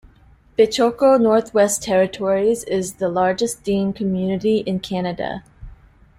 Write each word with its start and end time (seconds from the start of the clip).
Behchoko, 0.57 1.21
Northwest 1.21 1.83
Territories 1.83 2.63
is 2.63 2.93
the 2.95 3.07
largest 3.07 3.63
Dene 3.63 3.93
community 3.93 4.61
in 4.65 4.79
Canada. 4.79 5.43